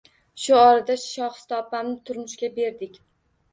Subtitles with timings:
[0.45, 3.01] Shu orada Shohista opamni turmushga berdik